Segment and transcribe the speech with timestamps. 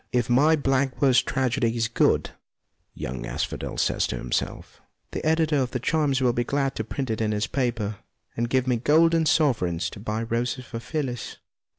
[0.11, 2.31] "If my blank verse tragedy is good,"
[2.95, 4.81] young Asphodel says to himself,"
[5.11, 7.97] the editor of the Chimes will be glad to print it in his paper,
[8.35, 11.37] and give me golden sovereigns to buy roses for Phyllis."